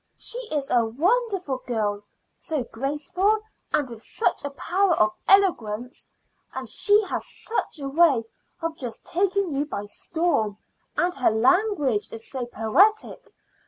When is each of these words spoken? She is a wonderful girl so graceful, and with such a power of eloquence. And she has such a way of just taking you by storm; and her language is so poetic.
She 0.17 0.39
is 0.51 0.67
a 0.71 0.83
wonderful 0.83 1.61
girl 1.67 2.01
so 2.35 2.63
graceful, 2.63 3.37
and 3.71 3.87
with 3.87 4.01
such 4.01 4.43
a 4.43 4.49
power 4.49 4.95
of 4.95 5.11
eloquence. 5.27 6.07
And 6.55 6.67
she 6.67 7.03
has 7.03 7.23
such 7.23 7.77
a 7.79 7.87
way 7.87 8.23
of 8.63 8.75
just 8.77 9.05
taking 9.05 9.51
you 9.51 9.65
by 9.65 9.85
storm; 9.85 10.57
and 10.97 11.13
her 11.13 11.29
language 11.29 12.11
is 12.11 12.27
so 12.31 12.47
poetic. 12.47 13.31